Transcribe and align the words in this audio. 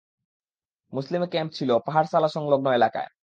মুসলিম 0.93 1.21
camp 1.25 1.51
ছিল 1.57 1.69
পাহাড় 1.85 2.07
সালা 2.07 2.29
সংলগ্ন 2.35 2.67
এলাকায়। 2.73 3.09